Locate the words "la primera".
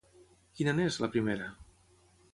1.05-1.51